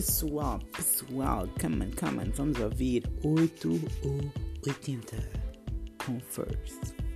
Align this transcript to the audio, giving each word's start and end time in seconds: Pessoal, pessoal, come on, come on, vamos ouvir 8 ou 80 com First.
Pessoal, 0.00 0.58
pessoal, 0.72 1.46
come 1.60 1.82
on, 1.82 1.90
come 1.90 2.20
on, 2.20 2.32
vamos 2.32 2.58
ouvir 2.58 3.02
8 3.22 3.68
ou 3.68 4.32
80 4.66 5.14
com 5.98 6.18
First. 6.20 7.09